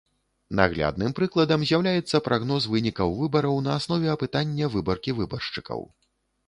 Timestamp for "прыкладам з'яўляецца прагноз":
1.19-2.63